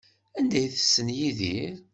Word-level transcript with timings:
Anda 0.39 0.55
ay 0.59 0.67
tessen 0.73 1.09
Yidir? 1.17 1.73